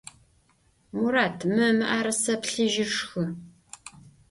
Murat, 0.97 1.39
mı 1.53 1.67
mı'erıse 1.77 2.33
plhıjır 2.43 2.89
şşxı! 2.95 3.23